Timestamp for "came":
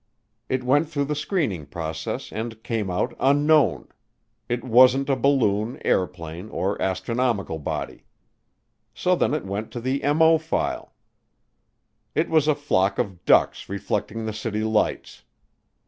2.63-2.89